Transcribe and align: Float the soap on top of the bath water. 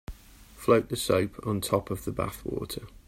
Float 0.55 0.89
the 0.89 0.95
soap 0.97 1.39
on 1.45 1.61
top 1.61 1.91
of 1.91 2.05
the 2.05 2.11
bath 2.11 2.43
water. 2.43 2.87